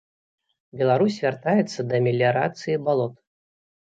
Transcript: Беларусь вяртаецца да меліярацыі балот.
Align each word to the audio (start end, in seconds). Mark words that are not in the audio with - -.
Беларусь 0.79 1.19
вяртаецца 1.25 1.79
да 1.91 1.95
меліярацыі 2.07 2.81
балот. 2.89 3.15